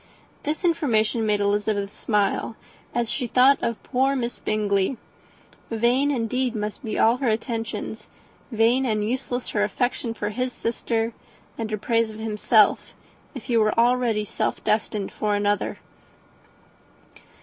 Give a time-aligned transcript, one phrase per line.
[0.41, 2.55] This information made Elizabeth smile,
[2.91, 4.97] as she thought of poor Miss Bingley.
[5.69, 8.07] Vain indeed must be all her attentions,
[8.51, 11.13] vain and useless her affection for his sister
[11.55, 12.93] and her praise of himself,
[13.35, 15.77] if he were already self destined to another.